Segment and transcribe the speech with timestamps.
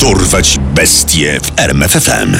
[0.00, 2.36] Dorwać bestie w RMFFM.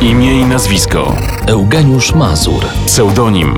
[0.00, 1.16] Imię i nazwisko.
[1.46, 3.54] Eugeniusz Mazur, Pseudonim.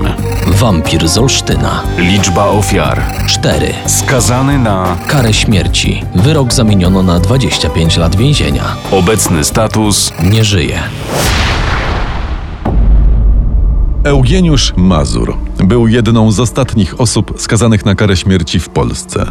[0.47, 1.83] wampir z Olsztyna.
[1.97, 3.01] Liczba ofiar.
[3.27, 3.73] 4.
[3.85, 6.03] Skazany na Karę śmierci.
[6.15, 8.63] Wyrok zamieniono na 25 lat więzienia.
[8.91, 10.13] obecny status.
[10.23, 10.79] Nie żyje.
[14.03, 19.25] Eugeniusz Mazur był jedną z ostatnich osób skazanych na karę śmierci w Polsce.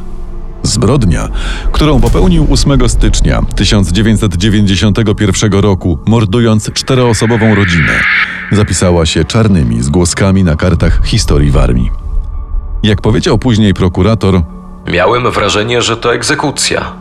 [0.62, 1.28] Zbrodnia,
[1.72, 8.00] którą popełnił 8 stycznia 1991 roku, mordując czteroosobową rodzinę,
[8.52, 11.90] zapisała się czarnymi zgłoskami na kartach historii Warmii.
[12.82, 14.42] Jak powiedział później prokurator,
[14.92, 16.92] Miałem wrażenie, że to egzekucja.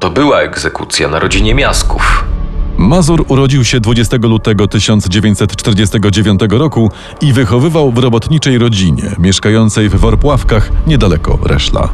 [0.00, 2.24] To była egzekucja na rodzinie Miasków.
[2.78, 6.90] Mazur urodził się 20 lutego 1949 roku
[7.20, 11.88] i wychowywał w robotniczej rodzinie mieszkającej w Worpławkach niedaleko Reszla.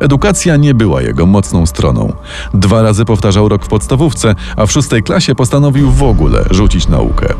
[0.00, 2.12] Edukacja nie była jego mocną stroną.
[2.54, 7.34] Dwa razy powtarzał rok w podstawówce, a w szóstej klasie postanowił w ogóle rzucić naukę.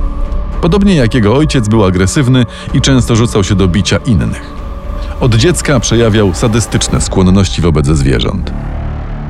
[0.61, 4.43] Podobnie jak jego ojciec był agresywny i często rzucał się do bicia innych.
[5.21, 8.53] Od dziecka przejawiał sadystyczne skłonności wobec zwierząt.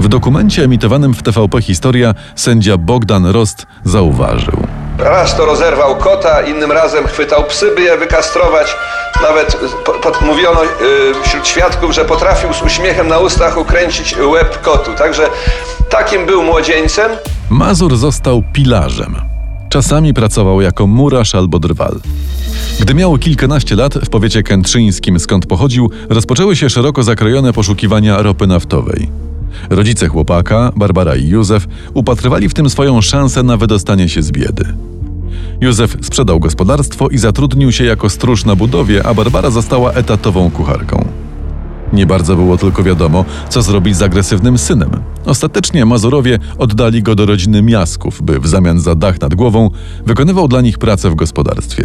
[0.00, 4.69] W dokumencie emitowanym w TVP Historia sędzia Bogdan Rost zauważył.
[4.98, 8.77] Raz to rozerwał kota, innym razem chwytał psy, by je wykastrować.
[9.22, 10.69] Nawet po, po, mówiono y,
[11.22, 14.91] wśród świadków, że potrafił z uśmiechem na ustach ukręcić łeb kotu.
[14.94, 15.28] Także
[15.91, 17.11] takim był młodzieńcem.
[17.50, 19.16] Mazur został pilarzem.
[19.68, 22.00] Czasami pracował jako murarz albo drwal.
[22.80, 28.46] Gdy miał kilkanaście lat, w powiecie kętrzyńskim, skąd pochodził, rozpoczęły się szeroko zakrojone poszukiwania ropy
[28.46, 29.08] naftowej.
[29.70, 34.64] Rodzice chłopaka, Barbara i Józef, upatrywali w tym swoją szansę na wydostanie się z biedy.
[35.60, 41.08] Józef sprzedał gospodarstwo i zatrudnił się jako stróż na budowie, a Barbara została etatową kucharką.
[41.92, 44.90] Nie bardzo było tylko wiadomo, co zrobić z agresywnym synem.
[45.26, 49.70] Ostatecznie Mazurowie oddali go do rodziny Miasków, by w zamian za dach nad głową
[50.06, 51.84] wykonywał dla nich pracę w gospodarstwie.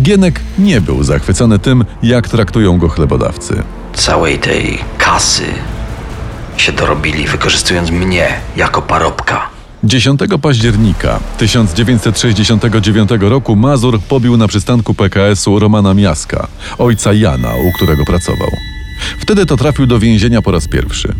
[0.00, 3.62] Gienek nie był zachwycony tym, jak traktują go chlebodawcy.
[3.94, 5.44] całej tej kasy
[6.56, 9.48] się dorobili, wykorzystując mnie jako parobka.
[9.84, 16.48] 10 października 1969 roku Mazur pobił na przystanku PKS-u Romana Miaska,
[16.78, 18.50] ojca Jana, u którego pracował.
[19.18, 21.14] Wtedy to trafił do więzienia po raz pierwszy.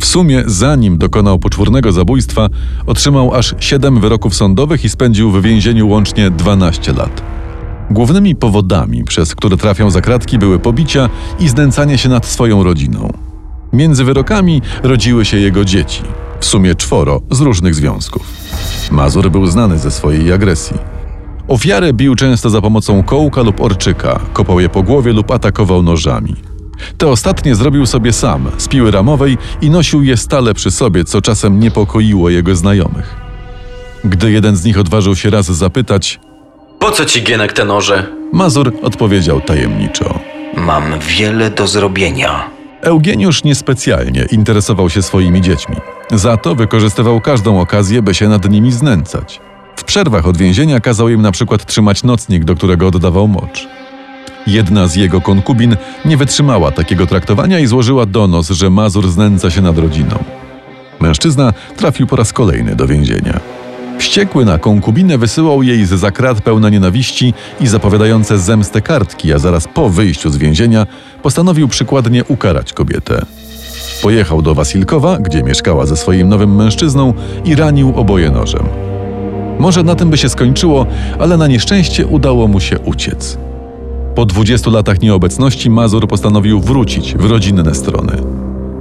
[0.00, 2.48] W sumie, zanim dokonał poczwórnego zabójstwa,
[2.86, 7.22] otrzymał aż 7 wyroków sądowych i spędził w więzieniu łącznie 12 lat.
[7.90, 11.08] Głównymi powodami, przez które trafiał za kratki, były pobicia
[11.40, 13.33] i znęcanie się nad swoją rodziną.
[13.74, 16.02] Między wyrokami rodziły się jego dzieci,
[16.40, 18.22] w sumie czworo z różnych związków.
[18.90, 20.76] Mazur był znany ze swojej agresji.
[21.48, 26.34] Ofiarę bił często za pomocą kołka lub orczyka, kopał je po głowie lub atakował nożami.
[26.98, 31.22] Te ostatnie zrobił sobie sam, z piły ramowej i nosił je stale przy sobie, co
[31.22, 33.16] czasem niepokoiło jego znajomych.
[34.04, 36.20] Gdy jeden z nich odważył się raz zapytać,
[36.78, 38.06] Po co ci Gienek te noże?
[38.32, 40.18] Mazur odpowiedział tajemniczo.
[40.56, 42.53] Mam wiele do zrobienia.
[42.84, 45.76] Eugeniusz niespecjalnie interesował się swoimi dziećmi.
[46.10, 49.40] Za to wykorzystywał każdą okazję, by się nad nimi znęcać.
[49.76, 53.68] W przerwach od więzienia kazał im na przykład trzymać nocnik, do którego oddawał mocz.
[54.46, 59.62] Jedna z jego konkubin nie wytrzymała takiego traktowania i złożyła donos, że Mazur znęca się
[59.62, 60.24] nad rodziną.
[61.00, 63.40] Mężczyzna trafił po raz kolejny do więzienia.
[63.98, 69.68] Wściekły na konkubinę wysyłał jej z zakrat pełne nienawiści i zapowiadające zemstę kartki, a zaraz
[69.68, 70.86] po wyjściu z więzienia
[71.24, 73.26] postanowił przykładnie ukarać kobietę.
[74.02, 77.14] Pojechał do Wasilkowa, gdzie mieszkała ze swoim nowym mężczyzną
[77.44, 78.62] i ranił oboje nożem.
[79.58, 80.86] Może na tym by się skończyło,
[81.18, 83.38] ale na nieszczęście udało mu się uciec.
[84.14, 88.12] Po 20 latach nieobecności Mazur postanowił wrócić w rodzinne strony.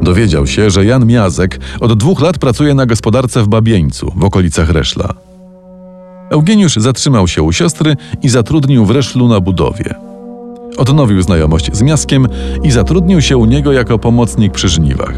[0.01, 4.69] Dowiedział się, że Jan Miazek od dwóch lat pracuje na gospodarce w Babieńcu, w okolicach
[4.69, 5.13] Reszla.
[6.29, 10.12] Eugeniusz zatrzymał się u siostry i zatrudnił w Reszlu na budowie.
[10.77, 12.27] Odnowił znajomość z Miaskiem
[12.63, 15.13] i zatrudnił się u niego jako pomocnik przy żniwach.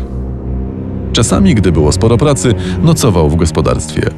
[1.13, 2.53] Czasami, gdy było sporo pracy,
[2.83, 4.09] nocował w gospodarstwie.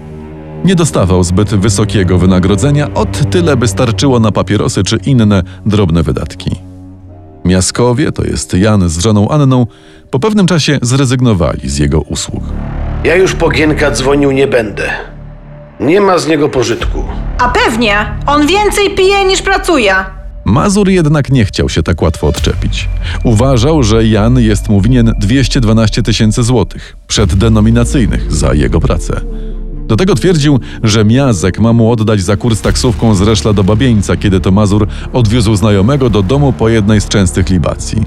[0.66, 6.51] Nie dostawał zbyt wysokiego wynagrodzenia, od tyle by starczyło na papierosy czy inne drobne wydatki.
[7.45, 9.66] Miaskowie, to jest Jan z żoną Anną,
[10.10, 12.44] po pewnym czasie zrezygnowali z jego usług.
[13.04, 14.90] Ja już po Gienka dzwonił nie będę.
[15.80, 17.04] Nie ma z niego pożytku.
[17.40, 17.95] A pewnie,
[18.28, 20.17] on więcej pije niż pracuje.
[20.48, 22.90] Mazur jednak nie chciał się tak łatwo odczepić.
[23.24, 29.22] Uważał, że Jan jest mu winien 212 tysięcy złotych przeddenominacyjnych za jego pracę.
[29.88, 34.18] Do tego twierdził, że Miazek ma mu oddać za kurs taksówką z Reszla do Babieńca,
[34.18, 38.04] kiedy to Mazur odwiózł znajomego do domu po jednej z częstych libacji.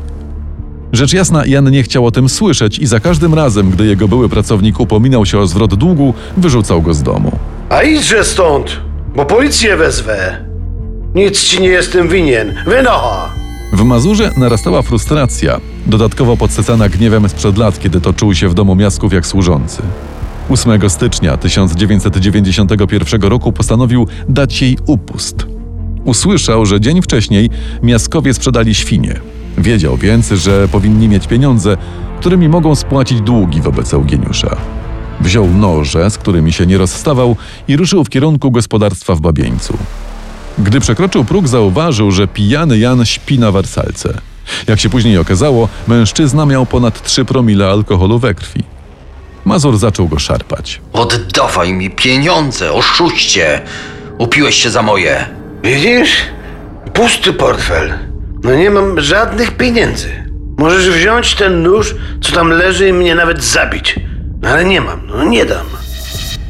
[0.93, 4.29] Rzecz jasna, Jan nie chciał o tym słyszeć i za każdym razem, gdy jego były
[4.29, 7.33] pracownik upominał się o zwrot długu, wyrzucał go z domu.
[7.69, 8.81] A idźże stąd,
[9.17, 10.50] bo policję wezwę.
[11.15, 12.55] Nic ci nie jestem winien.
[12.67, 13.35] Wynocha!
[13.73, 19.13] W Mazurze narastała frustracja, dodatkowo podsycana gniewem sprzed lat, kiedy toczył się w domu Miasków
[19.13, 19.83] jak służący.
[20.51, 25.47] 8 stycznia 1991 roku postanowił dać jej upust.
[26.05, 27.51] Usłyszał, że dzień wcześniej
[27.83, 29.21] Miaskowie sprzedali świnie.
[29.59, 31.77] Wiedział więc, że powinni mieć pieniądze,
[32.21, 34.57] którymi mogą spłacić długi wobec Eugeniusza.
[35.21, 37.37] Wziął noże, z którymi się nie rozstawał
[37.69, 39.79] i ruszył w kierunku gospodarstwa w Babieńcu.
[40.65, 44.15] Gdy przekroczył próg, zauważył, że pijany Jan śpi na wersalce.
[44.67, 48.63] Jak się później okazało, mężczyzna miał ponad 3 promile alkoholu we krwi.
[49.45, 50.81] Mazur zaczął go szarpać.
[50.93, 53.61] Oddawaj mi pieniądze, oszuście!
[54.19, 55.27] Upiłeś się za moje.
[55.65, 56.17] Widzisz?
[56.93, 57.93] Pusty portfel.
[58.45, 60.25] No nie mam żadnych pieniędzy.
[60.59, 64.01] Możesz wziąć ten nóż, co tam leży i mnie nawet zabić.
[64.43, 65.67] No ale nie mam, no nie dam.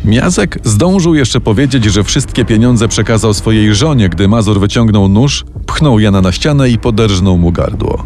[0.05, 5.99] Miazek zdążył jeszcze powiedzieć, że wszystkie pieniądze przekazał swojej żonie, gdy Mazur wyciągnął nóż, pchnął
[5.99, 8.05] Jana na ścianę i poderżnął mu gardło.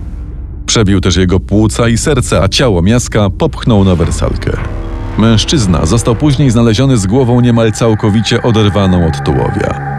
[0.67, 4.57] Przebił też jego płuca i serce, a ciało Miaska popchnął na wersalkę.
[5.19, 9.95] Mężczyzna został później znaleziony z głową niemal całkowicie oderwaną od tułowia.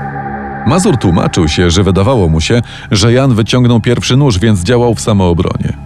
[0.67, 2.61] Mazur tłumaczył się, że wydawało mu się,
[2.91, 5.84] że Jan wyciągnął pierwszy nóż, więc działał w samoobronie.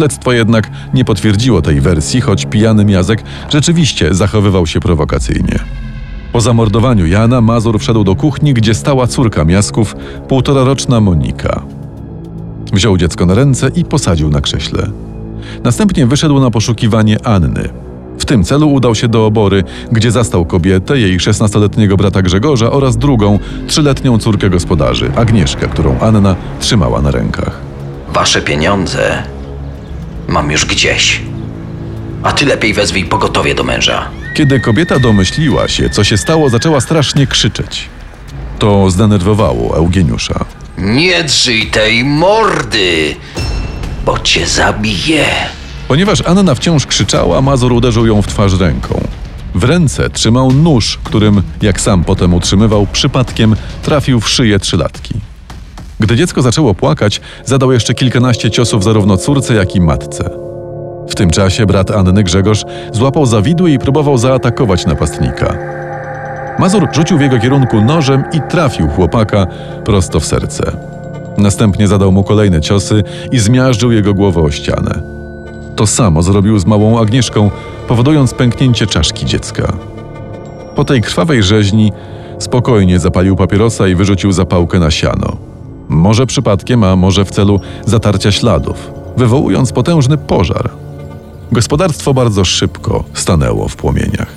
[0.00, 5.58] Śledztwo jednak nie potwierdziło tej wersji, choć pijany Miazek rzeczywiście zachowywał się prowokacyjnie.
[6.32, 9.96] Po zamordowaniu Jana Mazur wszedł do kuchni, gdzie stała córka Miasków,
[10.28, 11.62] półtoraroczna Monika.
[12.72, 14.90] Wziął dziecko na ręce i posadził na krześle.
[15.64, 17.68] Następnie wyszedł na poszukiwanie Anny.
[18.18, 22.96] W tym celu udał się do obory, gdzie zastał kobietę, jej 16-letniego brata Grzegorza oraz
[22.96, 27.60] drugą, trzyletnią córkę gospodarzy, Agnieszkę, którą Anna trzymała na rękach.
[28.14, 29.22] Wasze pieniądze
[30.30, 31.20] mam już gdzieś.
[32.22, 34.08] A ty lepiej wezwij pogotowie do męża.
[34.34, 37.88] Kiedy kobieta domyśliła się, co się stało, zaczęła strasznie krzyczeć.
[38.58, 40.44] To zdenerwowało Eugeniusza.
[40.78, 43.16] Nie drzyj tej mordy,
[44.04, 45.24] bo cię zabiję.
[45.88, 49.08] Ponieważ Anna wciąż krzyczała, Mazur uderzył ją w twarz ręką.
[49.54, 55.14] W ręce trzymał nóż, którym, jak sam potem utrzymywał, przypadkiem trafił w szyję trzylatki.
[56.00, 60.30] Gdy dziecko zaczęło płakać, zadał jeszcze kilkanaście ciosów zarówno córce, jak i matce.
[61.08, 65.58] W tym czasie brat Anny Grzegorz złapał za widły i próbował zaatakować napastnika.
[66.58, 69.46] Mazur rzucił w jego kierunku nożem i trafił chłopaka
[69.84, 70.72] prosto w serce.
[71.38, 73.02] Następnie zadał mu kolejne ciosy
[73.32, 75.02] i zmiażdżył jego głowę o ścianę.
[75.76, 77.50] To samo zrobił z małą Agnieszką,
[77.88, 79.72] powodując pęknięcie czaszki dziecka.
[80.74, 81.92] Po tej krwawej rzeźni
[82.38, 85.49] spokojnie zapalił papierosa i wyrzucił zapałkę na siano.
[85.90, 90.70] Może przypadkiem, a może w celu zatarcia śladów, wywołując potężny pożar.
[91.52, 94.28] Gospodarstwo bardzo szybko stanęło w płomieniach.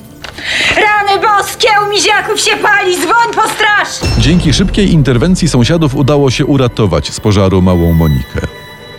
[0.75, 4.11] Rany boskie, u miziaków się pali, dzwoń po straż!
[4.17, 8.41] Dzięki szybkiej interwencji sąsiadów udało się uratować z pożaru małą Monikę.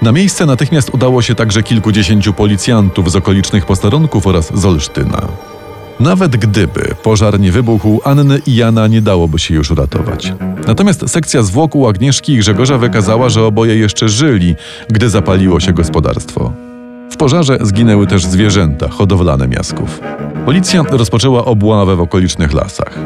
[0.03, 5.29] Na miejsce natychmiast udało się także kilkudziesięciu policjantów z okolicznych posterunków oraz z Olsztyna.
[6.01, 10.33] Nawet gdyby pożar nie wybuchł, Anny i Jana nie dałoby się już uratować.
[10.67, 14.55] Natomiast sekcja zwłok u Agnieszki i Grzegorza wykazała, że oboje jeszcze żyli,
[14.89, 16.53] gdy zapaliło się gospodarstwo.
[17.11, 20.01] W pożarze zginęły też zwierzęta hodowlane miasków.
[20.47, 22.99] Policja rozpoczęła obławę w okolicznych lasach.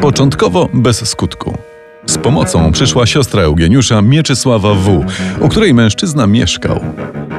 [0.00, 1.58] Początkowo bez skutku.
[2.06, 5.04] Z pomocą przyszła siostra Eugeniusza, Mieczysława W.,
[5.40, 6.80] u której mężczyzna mieszkał.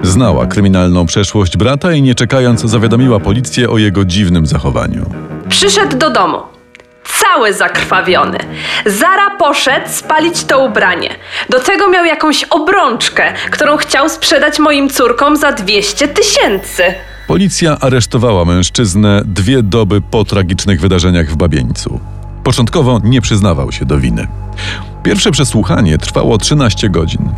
[0.03, 5.05] Znała kryminalną przeszłość brata i nie czekając zawiadomiła policję o jego dziwnym zachowaniu.
[5.49, 6.37] Przyszedł do domu.
[7.03, 8.37] Cały zakrwawiony.
[8.85, 11.09] Zara poszedł spalić to ubranie.
[11.49, 16.83] Do tego miał jakąś obrączkę, którą chciał sprzedać moim córkom za 200 tysięcy.
[17.27, 21.99] Policja aresztowała mężczyznę dwie doby po tragicznych wydarzeniach w Babieńcu.
[22.47, 24.27] Początkowo nie przyznawał się do winy.
[25.03, 27.29] Pierwsze przesłuchanie trwało 13 godzin.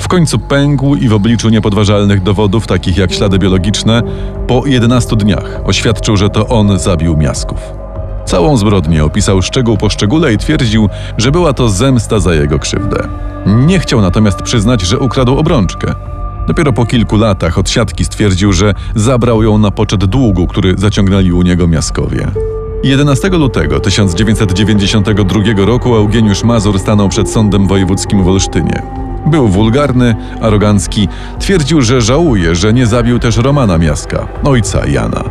[0.00, 4.02] W końcu pękł i w obliczu niepodważalnych dowodów, takich jak ślady biologiczne,
[4.46, 7.58] po 11 dniach oświadczył, że to on zabił miasków.
[8.24, 13.08] Całą zbrodnię opisał szczegół po szczególe i twierdził, że była to zemsta za jego krzywdę.
[13.46, 15.94] Nie chciał natomiast przyznać, że ukradł obrączkę.
[16.46, 21.32] Dopiero po kilku latach od siatki stwierdził, że zabrał ją na poczet długu, który zaciągnęli
[21.32, 22.30] u niego miaskowie.
[22.88, 28.82] 11 lutego 1992 roku Eugeniusz Mazur stanął przed sądem wojewódzkim w Olsztynie.
[29.26, 35.24] Był wulgarny, arogancki, twierdził, że żałuje, że nie zabił też Romana Miaska, ojca Jana.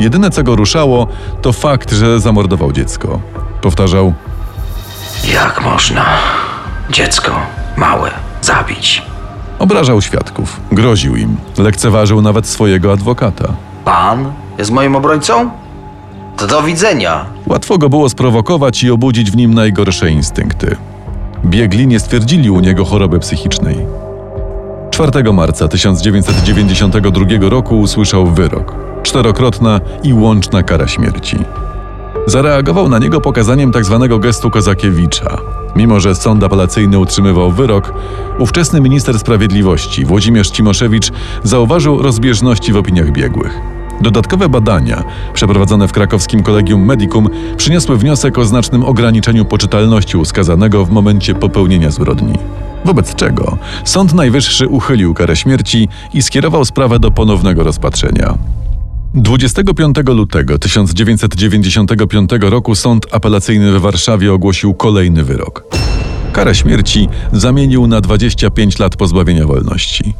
[0.00, 1.06] Jedyne co go ruszało,
[1.42, 3.20] to fakt, że zamordował dziecko.
[3.62, 4.12] Powtarzał:
[5.32, 6.04] Jak można
[6.90, 7.32] dziecko
[7.76, 8.10] małe
[8.42, 9.02] zabić?
[9.58, 13.48] Obrażał świadków, groził im, lekceważył nawet swojego adwokata.
[13.84, 15.65] Pan jest moim obrońcą?
[16.36, 17.26] To do widzenia.
[17.46, 20.76] Łatwo go było sprowokować i obudzić w nim najgorsze instynkty.
[21.44, 23.76] Biegli nie stwierdzili u niego choroby psychicznej.
[24.90, 31.36] 4 marca 1992 roku usłyszał wyrok czterokrotna i łączna kara śmierci.
[32.26, 34.18] Zareagował na niego pokazaniem tzw.
[34.20, 35.38] gestu Kozakiewicza.
[35.76, 37.92] Mimo, że sąd apelacyjny utrzymywał wyrok,
[38.38, 41.12] ówczesny minister sprawiedliwości Włodzimierz Cimoszewicz
[41.42, 43.75] zauważył rozbieżności w opiniach biegłych.
[44.06, 50.90] Dodatkowe badania, przeprowadzone w krakowskim Kolegium Medicum, przyniosły wniosek o znacznym ograniczeniu poczytalności uskazanego w
[50.90, 52.34] momencie popełnienia zbrodni.
[52.84, 58.38] Wobec czego Sąd Najwyższy uchylił karę śmierci i skierował sprawę do ponownego rozpatrzenia.
[59.14, 65.64] 25 lutego 1995 roku Sąd Apelacyjny w Warszawie ogłosił kolejny wyrok.
[66.32, 70.14] Karę śmierci zamienił na 25 lat pozbawienia wolności.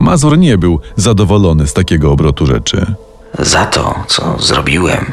[0.00, 2.94] Mazur nie był zadowolony z takiego obrotu rzeczy.
[3.38, 5.12] Za to, co zrobiłem,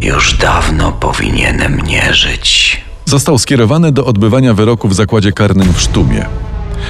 [0.00, 2.80] już dawno powinienem nie żyć.
[3.04, 6.26] Został skierowany do odbywania wyroku w zakładzie karnym w Sztumie.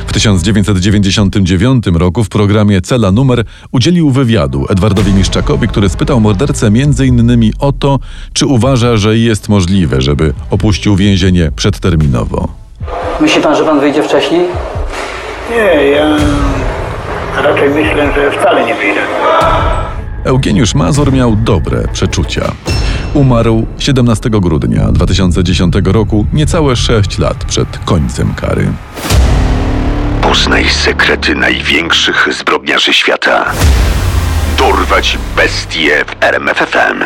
[0.07, 7.53] W 1999 roku w programie Cela Numer udzielił wywiadu Edwardowi Miszczakowi, który spytał mordercę m.in.
[7.59, 7.99] o to,
[8.33, 12.49] czy uważa, że jest możliwe, żeby opuścił więzienie przedterminowo.
[13.21, 14.41] Myśli pan, że pan wyjdzie wcześniej?
[15.51, 16.17] Nie, ja
[17.43, 19.01] raczej myślę, że wcale nie wyjdę.
[20.25, 22.53] Eugeniusz Mazur miał dobre przeczucia.
[23.15, 28.73] Umarł 17 grudnia 2010 roku, niecałe 6 lat przed końcem kary.
[30.23, 33.53] Poznaj sekrety największych zbrodniarzy świata.
[34.59, 37.05] Dorwać bestie w RMFFM.